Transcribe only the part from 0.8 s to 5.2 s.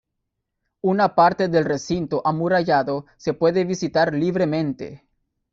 Una parte del recinto amurallado se puede visitar libremente.